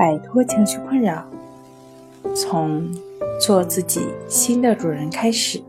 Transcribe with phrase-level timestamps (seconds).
[0.00, 1.22] 摆脱情绪困扰，
[2.34, 2.90] 从
[3.38, 5.62] 做自己新的主人开始。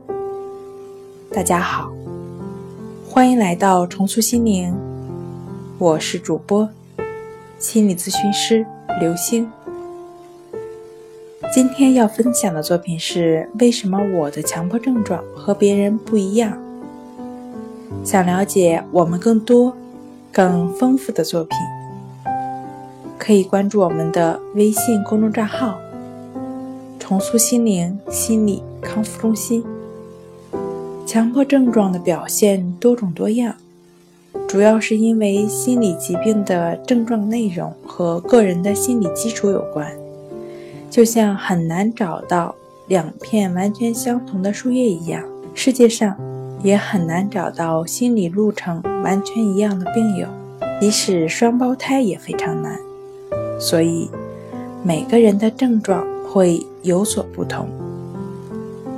[1.34, 1.92] 大家好，
[3.10, 4.74] 欢迎来到重塑心灵，
[5.78, 6.70] 我是主播
[7.60, 8.66] 心理咨询师
[9.02, 9.52] 刘星。
[11.54, 16.58] 今天要分享的作品是：为什么我的强迫症状和别人不一样？
[18.06, 19.76] 想了解我们更多、
[20.32, 21.58] 更丰富的作品。
[23.32, 25.80] 可以关注我们的微信公众账号
[27.00, 29.64] “重塑心灵心理康复中心”。
[31.08, 33.56] 强迫症状的表现多种多样，
[34.50, 39.90] 主要是因为心理疾病的症状内容和个人的心理基础有关。
[40.90, 42.54] 就像很难找到
[42.88, 45.24] 两片完全相同的树叶一样，
[45.54, 46.18] 世界上
[46.62, 50.28] 也很难找到心理路程完全一样的病友，
[50.82, 52.78] 即使双胞胎也非常难。
[53.62, 54.10] 所以，
[54.84, 57.70] 每个人的症状会有所不同。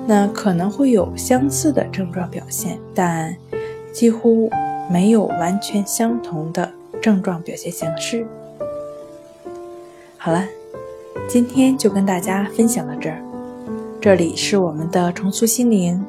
[0.08, 3.36] 那可能会有相似的症状表现，但
[3.92, 4.50] 几乎
[4.90, 8.26] 没有完全相同的症状表现形式。
[10.18, 10.46] 好了，
[11.28, 13.22] 今天就跟大家分享到这儿。
[14.00, 16.02] 这里是我们的重塑心灵。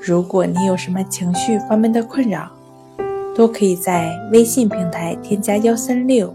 [0.00, 2.50] 如果你有什么情绪方面的困扰，
[3.34, 6.34] 都可以在微信平台添加幺三六。